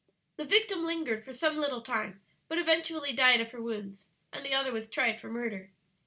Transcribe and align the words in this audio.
"The 0.37 0.45
victim 0.45 0.83
lingered 0.83 1.23
for 1.23 1.31
some 1.31 1.57
little 1.57 1.81
time, 1.83 2.21
but 2.47 2.57
eventually 2.57 3.13
died 3.13 3.39
of 3.39 3.51
her 3.51 3.61
wounds, 3.61 4.09
and 4.33 4.43
the 4.43 4.51
other 4.55 4.71
was 4.71 4.89
tried 4.89 5.19
for 5.21 5.29
murder. 5.29 5.73